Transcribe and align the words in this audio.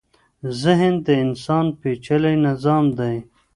ذهن 0.61 0.93
د 1.05 1.07
انسان 1.23 1.65
پېچلی 1.79 2.35
نظام 2.47 2.85
دی. 2.97 3.15